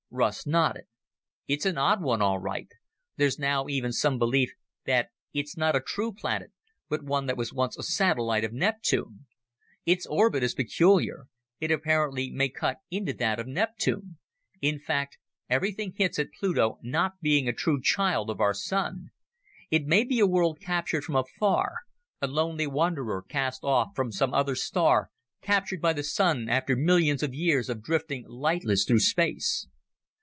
Russ 0.13 0.45
nodded. 0.45 0.83
"It's 1.47 1.65
an 1.65 1.77
odd 1.77 2.03
one, 2.03 2.21
all 2.21 2.37
right. 2.37 2.67
There's 3.15 3.39
now 3.39 3.69
even 3.69 3.93
some 3.93 4.19
belief 4.19 4.51
that 4.85 5.07
it's 5.33 5.55
not 5.55 5.73
a 5.73 5.79
true 5.79 6.11
planet, 6.11 6.51
but 6.89 7.01
one 7.01 7.27
that 7.27 7.37
was 7.37 7.53
once 7.53 7.77
a 7.77 7.83
satellite 7.83 8.43
of 8.43 8.51
Neptune. 8.51 9.25
Its 9.85 10.05
orbit 10.05 10.43
is 10.43 10.53
peculiar; 10.53 11.27
it 11.61 11.71
apparently 11.71 12.29
may 12.29 12.49
cut 12.49 12.79
into 12.89 13.13
that 13.13 13.39
of 13.39 13.47
Neptune. 13.47 14.17
In 14.61 14.79
fact, 14.79 15.17
everything 15.49 15.93
hints 15.95 16.19
at 16.19 16.33
Pluto 16.37 16.77
not 16.83 17.21
being 17.21 17.47
a 17.47 17.53
true 17.53 17.81
child 17.81 18.29
of 18.29 18.41
our 18.41 18.53
Sun. 18.53 19.11
It 19.69 19.85
may 19.85 20.03
be 20.03 20.19
a 20.19 20.27
world 20.27 20.59
captured 20.59 21.05
from 21.05 21.15
afar 21.15 21.73
a 22.21 22.27
lonely 22.27 22.67
wanderer 22.67 23.21
cast 23.21 23.63
off 23.63 23.95
from 23.95 24.11
some 24.11 24.33
other 24.33 24.55
star, 24.55 25.09
captured 25.41 25.79
by 25.81 25.93
the 25.93 26.03
Sun 26.03 26.49
after 26.49 26.75
millions 26.75 27.23
of 27.23 27.33
years 27.33 27.69
of 27.69 27.81
drifting 27.81 28.25
lightless 28.27 28.83
through 28.83 28.99
space." 28.99 29.67